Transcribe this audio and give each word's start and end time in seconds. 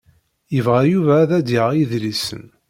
Yebɣa 0.55 0.83
Yuba 0.91 1.13
ad 1.23 1.31
d-yaɣ 1.45 1.69
idlisen. 1.81 2.43